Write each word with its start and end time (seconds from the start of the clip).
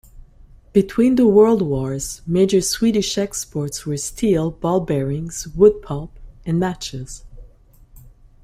Between 0.73 1.13
the 1.15 1.27
world 1.27 1.61
wars, 1.61 2.23
major 2.25 2.59
Swedish 2.59 3.19
exports 3.19 3.85
were 3.85 3.97
steel, 3.97 4.49
ball-bearings, 4.49 5.49
wood 5.49 5.79
pulp, 5.83 6.17
and 6.43 6.59
matches. 6.59 7.23